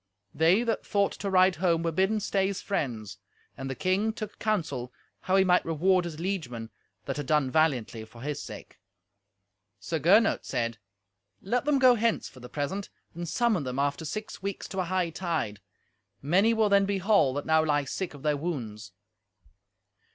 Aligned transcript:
They 0.33 0.63
that 0.63 0.83
thought 0.83 1.11
to 1.19 1.29
ride 1.29 1.57
home 1.57 1.83
were 1.83 1.91
bidden 1.91 2.19
stay 2.19 2.49
as 2.49 2.59
friends. 2.59 3.19
And 3.55 3.69
the 3.69 3.75
king 3.75 4.13
took 4.13 4.39
counsel 4.39 4.91
how 5.19 5.35
he 5.35 5.43
might 5.43 5.63
reward 5.63 6.05
his 6.05 6.17
liegemen 6.19 6.71
that 7.05 7.17
had 7.17 7.27
done 7.27 7.51
valiantly 7.51 8.03
for 8.05 8.21
his 8.23 8.41
sake. 8.41 8.79
Sir 9.79 9.99
Gernot 9.99 10.43
said, 10.43 10.79
"Let 11.39 11.65
them 11.65 11.77
go 11.77 11.93
hence 11.93 12.27
for 12.27 12.39
the 12.39 12.49
present, 12.49 12.89
and 13.13 13.29
summon 13.29 13.61
them 13.63 13.77
after 13.77 14.03
six 14.03 14.41
weeks 14.41 14.67
to 14.69 14.79
a 14.79 14.85
hightide. 14.85 15.59
Many 16.19 16.55
will 16.55 16.67
then 16.69 16.87
be 16.87 16.97
whole 16.97 17.35
that 17.35 17.45
now 17.45 17.63
lie 17.63 17.83
sick 17.83 18.15
of 18.15 18.23
their 18.23 18.35
wounds." 18.37 18.93